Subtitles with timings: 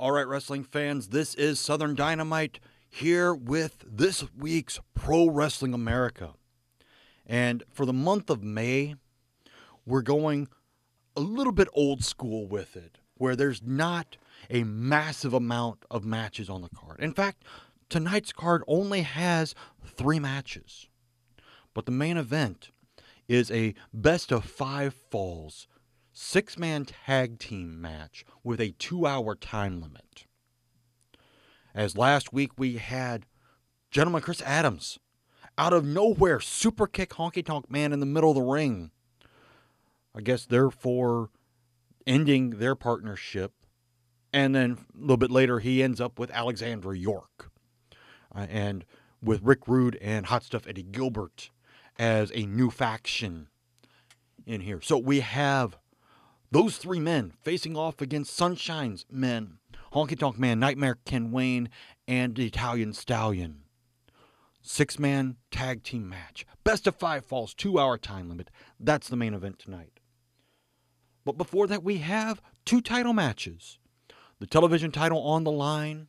[0.00, 6.34] All right, wrestling fans, this is Southern Dynamite here with this week's Pro Wrestling America.
[7.26, 8.94] And for the month of May,
[9.84, 10.46] we're going
[11.16, 16.48] a little bit old school with it, where there's not a massive amount of matches
[16.48, 17.00] on the card.
[17.00, 17.42] In fact,
[17.88, 20.86] tonight's card only has three matches.
[21.74, 22.70] But the main event
[23.26, 25.66] is a best of five falls
[26.18, 30.26] six man tag team match with a two hour time limit.
[31.74, 33.24] As last week we had
[33.92, 34.98] gentleman Chris Adams
[35.56, 38.90] out of nowhere super kick honky tonk man in the middle of the ring.
[40.14, 41.30] I guess therefore
[42.04, 43.52] ending their partnership.
[44.32, 47.50] And then a little bit later, he ends up with Alexandra York
[48.34, 48.84] uh, and
[49.22, 51.50] with Rick Rude and Hot Stuff Eddie Gilbert
[51.96, 53.48] as a new faction
[54.46, 54.80] in here.
[54.82, 55.78] So we have
[56.50, 59.58] those three men facing off against Sunshine's men,
[59.92, 61.68] Honky Tonk Man, Nightmare Ken Wayne,
[62.06, 63.62] and the Italian Stallion.
[64.62, 66.44] Six man tag team match.
[66.64, 68.50] Best of five falls, two hour time limit.
[68.78, 70.00] That's the main event tonight.
[71.24, 73.78] But before that, we have two title matches.
[74.40, 76.08] The television title on the line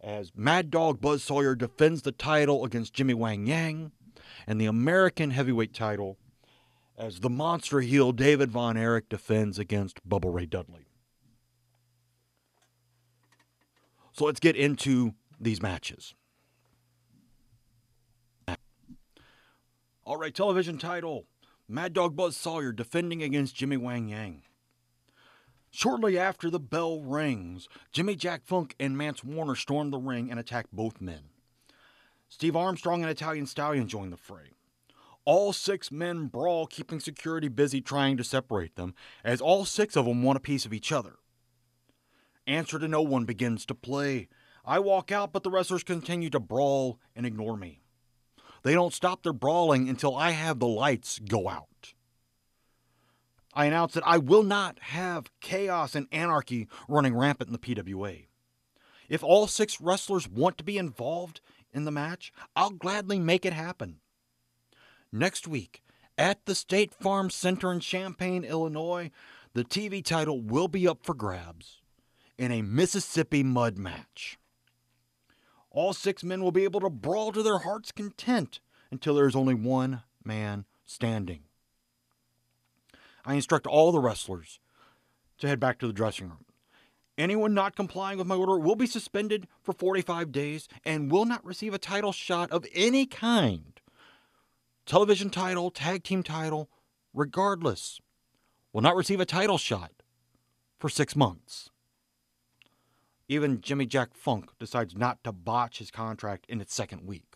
[0.00, 3.92] as Mad Dog Buzz Sawyer defends the title against Jimmy Wang Yang,
[4.46, 6.18] and the American heavyweight title
[6.96, 10.86] as the monster heel David Von Erich defends against Bubba Ray Dudley.
[14.12, 16.14] So let's get into these matches.
[20.04, 21.26] All right, television title
[21.68, 24.42] Mad Dog Buzz Sawyer defending against Jimmy Wang Yang.
[25.70, 30.40] Shortly after the bell rings, Jimmy Jack Funk and Mance Warner storm the ring and
[30.40, 31.24] attack both men.
[32.28, 34.52] Steve Armstrong and Italian Stallion join the fray.
[35.26, 40.06] All six men brawl, keeping security busy trying to separate them, as all six of
[40.06, 41.16] them want a piece of each other.
[42.46, 44.28] Answer to no one begins to play.
[44.64, 47.82] I walk out, but the wrestlers continue to brawl and ignore me.
[48.62, 51.94] They don't stop their brawling until I have the lights go out.
[53.52, 58.26] I announce that I will not have chaos and anarchy running rampant in the PWA.
[59.08, 61.40] If all six wrestlers want to be involved
[61.72, 63.98] in the match, I'll gladly make it happen
[65.12, 65.82] next week
[66.18, 69.10] at the State Farm Center in Champaign, Illinois.
[69.54, 71.80] The TV title will be up for grabs
[72.38, 74.38] in a Mississippi mud match.
[75.70, 79.36] All six men will be able to brawl to their heart's content until there is
[79.36, 81.40] only one man standing.
[83.24, 84.60] I instruct all the wrestlers
[85.38, 86.44] to head back to the dressing room.
[87.18, 91.44] Anyone not complying with my order will be suspended for 45 days and will not
[91.44, 93.80] receive a title shot of any kind
[94.86, 96.70] television title, tag team title,
[97.12, 98.00] regardless,
[98.72, 99.90] will not receive a title shot
[100.78, 101.70] for six months.
[103.28, 107.34] Even Jimmy Jack Funk decides not to botch his contract in its second week.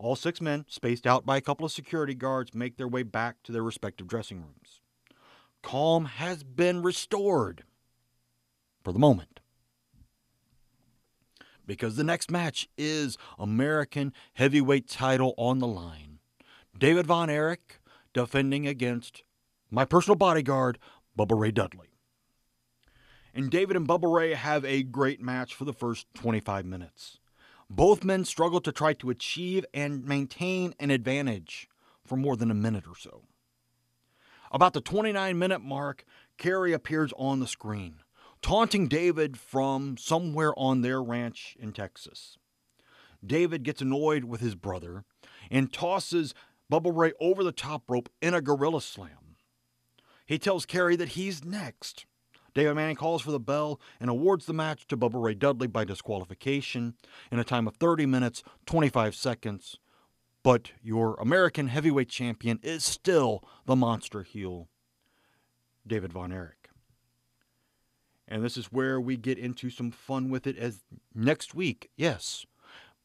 [0.00, 3.36] All six men, spaced out by a couple of security guards, make their way back
[3.44, 4.80] to their respective dressing rooms.
[5.62, 7.62] Calm has been restored
[8.82, 9.40] for the moment.
[11.64, 16.13] Because the next match is American heavyweight title on the line.
[16.78, 17.80] David Von Erich
[18.12, 19.22] defending against
[19.70, 20.78] my personal bodyguard,
[21.16, 21.88] Bubba Ray Dudley.
[23.32, 27.18] And David and Bubba Ray have a great match for the first 25 minutes.
[27.70, 31.68] Both men struggle to try to achieve and maintain an advantage
[32.04, 33.22] for more than a minute or so.
[34.52, 36.04] About the 29 minute mark,
[36.38, 38.00] Kerry appears on the screen,
[38.42, 42.36] taunting David from somewhere on their ranch in Texas.
[43.24, 45.04] David gets annoyed with his brother
[45.50, 46.34] and tosses
[46.70, 49.36] Bubba Ray over the top rope in a gorilla slam.
[50.26, 52.06] He tells Kerry that he's next.
[52.54, 55.84] David Manning calls for the bell and awards the match to Bubba Ray Dudley by
[55.84, 56.94] disqualification
[57.30, 59.78] in a time of 30 minutes, 25 seconds.
[60.42, 64.68] But your American heavyweight champion is still the monster heel,
[65.86, 66.68] David Von Erich.
[68.26, 70.84] And this is where we get into some fun with it as
[71.14, 72.46] next week, yes,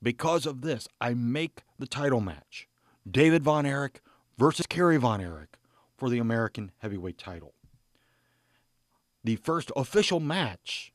[0.01, 2.69] because of this, I make the title match
[3.10, 4.01] David Von Erich
[4.38, 5.57] versus Kerry Von Erich
[5.98, 7.54] for the American heavyweight title.
[9.24, 10.94] The first official match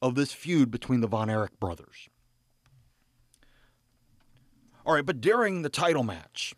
[0.00, 2.08] of this feud between the Von Erich brothers.
[4.86, 6.54] All right, but during the title match,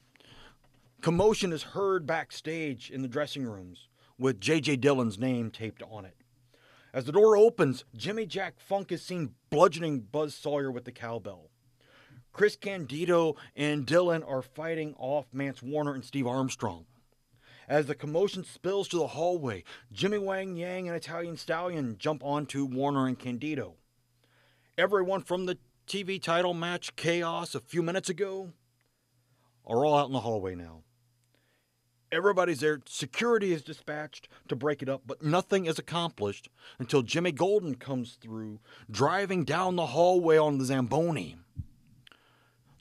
[1.01, 3.89] commotion is heard backstage in the dressing rooms
[4.19, 4.77] with J.J.
[4.77, 6.17] Dillon's name taped on it.
[6.93, 11.51] As the door opens, Jimmy Jack Funk is seen bludgeoning Buzz Sawyer with the cowbell.
[12.37, 16.85] Chris Candido and Dillon are fighting off Mance Warner and Steve Armstrong.
[17.67, 22.67] As the commotion spills to the hallway, Jimmy Wang Yang and Italian Stallion jump onto
[22.67, 23.77] Warner and Candido.
[24.77, 25.57] everyone from the
[25.87, 28.53] TV title match Chaos a few minutes ago
[29.67, 30.83] are all out in the hallway now.
[32.13, 32.83] Everybody's there.
[32.85, 38.19] Security is dispatched to break it up, but nothing is accomplished until Jimmy Golden comes
[38.21, 38.61] through,
[38.91, 41.39] driving down the hallway on the Zamboni,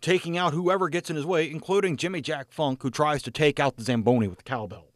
[0.06, 3.60] taking out whoever gets in his way, including Jimmy Jack Funk, who tries to take
[3.60, 4.92] out the Zamboni with the cowbell.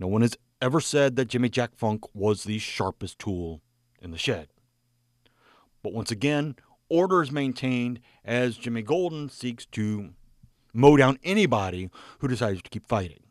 [0.00, 3.60] No one has ever said that Jimmy Jack Funk was the sharpest tool
[4.00, 4.48] in the shed.
[5.84, 6.56] But once again,
[6.88, 10.14] order is maintained as Jimmy Golden seeks to
[10.74, 11.88] mow down anybody
[12.18, 13.22] who decides to keep fighting.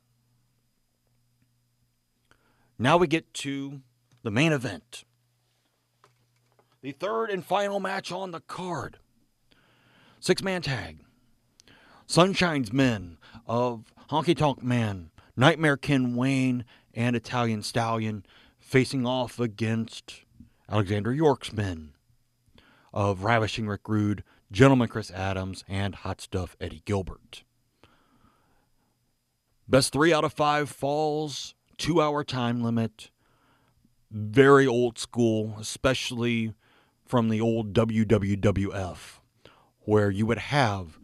[2.79, 3.81] Now we get to
[4.23, 5.03] the main event.
[6.81, 8.99] The third and final match on the card.
[10.23, 10.99] Six man tag.
[12.05, 16.63] Sunshine's Men of Honky Tonk Man, Nightmare Ken Wayne,
[16.93, 18.23] and Italian Stallion
[18.59, 20.21] facing off against
[20.69, 21.93] Alexandra York's men
[22.93, 27.43] of Ravishing Rick Rude, Gentleman Chris Adams, and Hot Stuff Eddie Gilbert.
[29.67, 33.09] Best three out of five falls, two hour time limit,
[34.11, 36.53] very old school, especially
[37.07, 39.20] from the old WWWF,
[39.83, 40.99] where you would have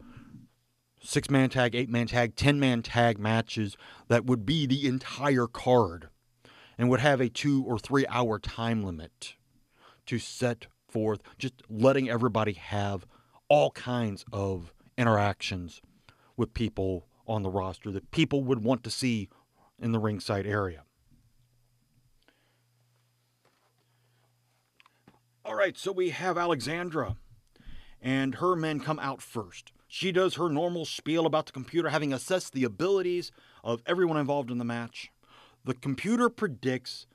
[1.02, 3.76] six man tag, eight man tag, 10 man tag matches
[4.08, 6.08] that would be the entire card
[6.76, 9.34] and would have a two or three hour time limit
[10.06, 13.06] to set forth, just letting everybody have
[13.48, 15.82] all kinds of interactions
[16.36, 19.28] with people on the roster that people would want to see
[19.78, 20.82] in the ringside area.
[25.44, 27.16] All right, so we have Alexandra,
[28.00, 29.72] and her men come out first.
[29.86, 33.32] She does her normal spiel about the computer having assessed the abilities
[33.64, 35.10] of everyone involved in the match.
[35.64, 37.06] The computer predicts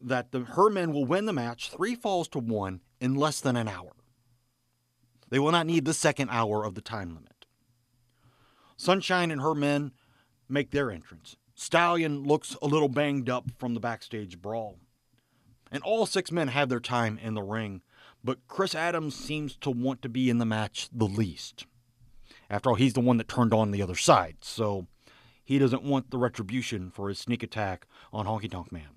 [0.00, 3.56] that the, her men will win the match three falls to one in less than
[3.56, 3.92] an hour.
[5.30, 7.46] They will not need the second hour of the time limit.
[8.76, 9.92] Sunshine and her men
[10.48, 11.36] make their entrance.
[11.54, 14.78] Stallion looks a little banged up from the backstage brawl.
[15.70, 17.82] And all six men have their time in the ring,
[18.24, 21.66] but Chris Adams seems to want to be in the match the least.
[22.48, 24.86] After all, he's the one that turned on the other side, so
[25.44, 28.88] he doesn't want the retribution for his sneak attack on Honky Tonk Man.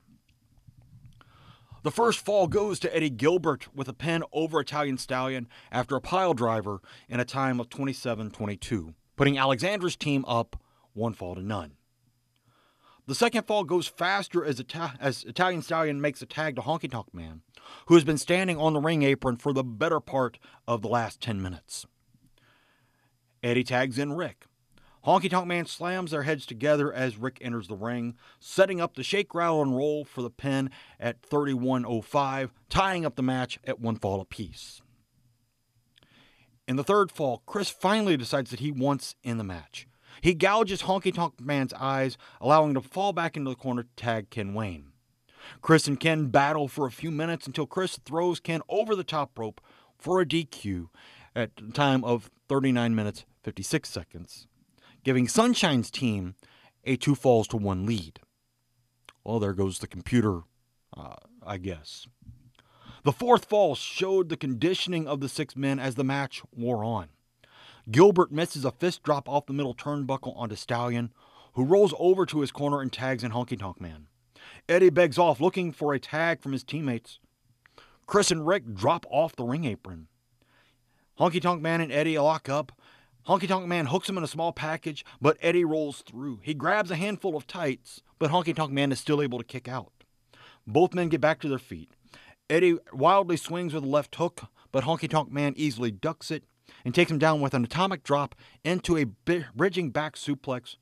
[1.83, 6.01] The first fall goes to Eddie Gilbert with a pin over Italian Stallion after a
[6.01, 10.59] pile driver in a time of 27 22, putting Alexandra's team up
[10.93, 11.73] one fall to none.
[13.07, 16.89] The second fall goes faster as, Ita- as Italian Stallion makes a tag to Honky
[16.89, 17.41] Tonk Man,
[17.85, 21.21] who has been standing on the ring apron for the better part of the last
[21.21, 21.85] 10 minutes.
[23.43, 24.45] Eddie tags in Rick.
[25.05, 29.03] Honky Tonk Man slams their heads together as Rick enters the ring, setting up the
[29.03, 33.97] shake, rattle, and roll for the pin at 31.05, tying up the match at one
[33.97, 34.81] fall apiece.
[36.67, 39.87] In the third fall, Chris finally decides that he wants in the match.
[40.21, 43.89] He gouges Honky Tonk Man's eyes, allowing him to fall back into the corner to
[43.95, 44.91] tag Ken Wayne.
[45.61, 49.37] Chris and Ken battle for a few minutes until Chris throws Ken over the top
[49.37, 49.61] rope
[49.97, 50.87] for a DQ
[51.35, 54.47] at a time of 39 minutes 56 seconds
[55.05, 56.35] giving Sunshine's team
[56.83, 58.19] a two falls to one lead.
[59.23, 60.41] Well, there goes the computer,
[60.97, 61.15] uh,
[61.45, 62.07] I guess.
[63.03, 67.09] The fourth fall showed the conditioning of the six men as the match wore on.
[67.89, 71.11] Gilbert misses a fist drop off the middle turnbuckle onto Stallion,
[71.53, 74.07] who rolls over to his corner and tags in Honky Tonk Man.
[74.67, 77.19] Eddie begs off, looking for a tag from his teammates.
[78.07, 80.07] Chris and Rick drop off the ring apron.
[81.19, 82.71] Honky Tonk Man and Eddie lock up,
[83.27, 86.39] Honky Tonk Man hooks him in a small package, but Eddie rolls through.
[86.43, 89.67] He grabs a handful of tights, but Honky Tonk Man is still able to kick
[89.67, 89.91] out.
[90.67, 91.89] Both men get back to their feet.
[92.49, 96.43] Eddie wildly swings with a left hook, but Honky Tonk Man easily ducks it
[96.83, 99.05] and takes him down with an atomic drop into a
[99.55, 100.75] bridging back suplex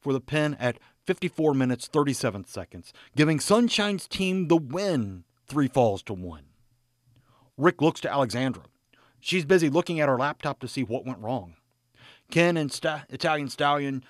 [0.00, 6.02] for the pin at 54 minutes 37 seconds, giving Sunshine's team the win, three falls
[6.04, 6.44] to one.
[7.56, 8.64] Rick looks to Alexandra.
[9.20, 11.54] She's busy looking at her laptop to see what went wrong.
[12.30, 14.04] Ken and St- Italian Stallion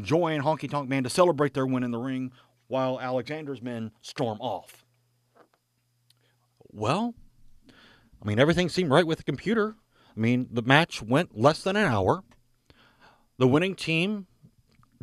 [0.00, 2.32] join Honky Tonk Man to celebrate their win in the ring
[2.68, 4.84] while Alexandra's men storm off.
[6.70, 7.14] Well,
[8.22, 9.76] I mean, everything seemed right with the computer.
[10.14, 12.22] I mean, the match went less than an hour.
[13.38, 14.26] The winning team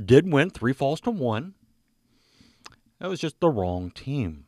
[0.03, 1.55] did win three falls to one.
[2.99, 4.45] That was just the wrong team.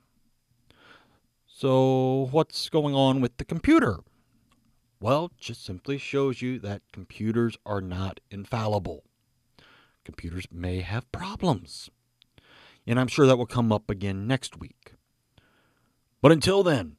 [1.48, 4.00] So, what's going on with the computer?
[5.00, 9.03] Well, just simply shows you that computers are not infallible.
[10.06, 11.89] Computers may have problems.
[12.86, 14.94] And I'm sure that will come up again next week.
[16.22, 16.98] But until then,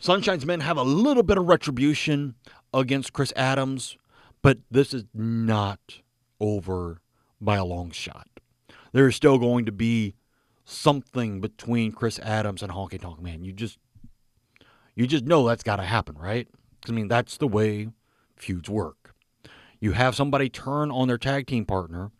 [0.00, 2.34] Sunshine's men have a little bit of retribution
[2.72, 3.98] against Chris Adams,
[4.40, 6.00] but this is not
[6.40, 7.02] over
[7.38, 8.26] by a long shot.
[8.92, 10.14] There is still going to be
[10.64, 13.44] something between Chris Adams and Honky Tonk Man.
[13.44, 13.78] You just
[14.94, 16.48] you just know that's got to happen, right?
[16.88, 17.88] I mean, that's the way
[18.36, 19.14] feuds work.
[19.80, 22.10] You have somebody turn on their tag team partner,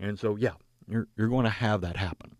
[0.00, 0.54] and so yeah,
[0.88, 2.34] you're you're going to have that happen.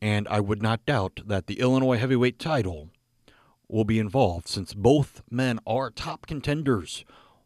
[0.00, 2.90] And I would not doubt that the Illinois heavyweight title
[3.68, 7.04] will be involved since both men are top contenders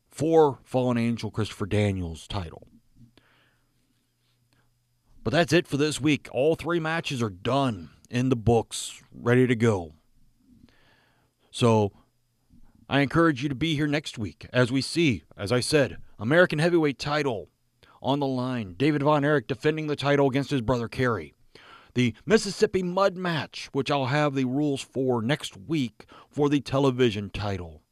[0.09, 2.67] for Fallen Angel Christopher Daniels title.
[5.23, 6.29] But that's it for this week.
[6.33, 9.93] All three matches are done in the books, ready to go.
[11.51, 11.93] So
[12.89, 16.59] I encourage you to be here next week as we see, as I said, American
[16.59, 17.49] heavyweight title
[18.03, 18.75] on the line.
[18.77, 21.35] David Von Erich defending the title against his brother Kerry.
[21.95, 27.31] The Mississippi Mud match, which I'll have the rules for next week for the television
[27.31, 27.83] title.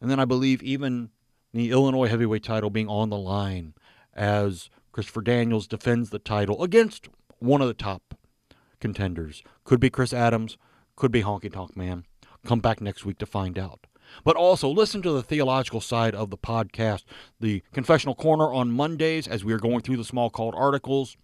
[0.00, 1.10] And then I believe even
[1.52, 3.74] the Illinois heavyweight title being on the line
[4.14, 8.14] as Christopher Daniels defends the title against one of the top
[8.80, 9.42] contenders.
[9.64, 10.56] Could be Chris Adams,
[10.96, 12.04] could be Honky Tonk Man.
[12.46, 13.86] Come back next week to find out.
[14.24, 17.04] But also listen to the theological side of the podcast,
[17.38, 21.16] the Confessional Corner on Mondays as we are going through the Smalcald articles.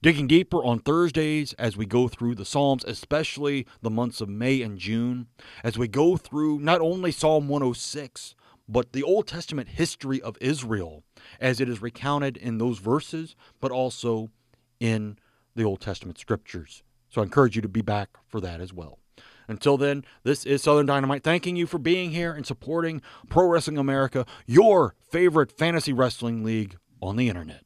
[0.00, 4.62] Digging deeper on Thursdays as we go through the Psalms, especially the months of May
[4.62, 5.26] and June,
[5.64, 8.36] as we go through not only Psalm 106,
[8.68, 11.02] but the Old Testament history of Israel
[11.40, 14.30] as it is recounted in those verses, but also
[14.78, 15.18] in
[15.56, 16.84] the Old Testament scriptures.
[17.08, 19.00] So I encourage you to be back for that as well.
[19.48, 23.78] Until then, this is Southern Dynamite thanking you for being here and supporting Pro Wrestling
[23.78, 27.64] America, your favorite fantasy wrestling league on the internet.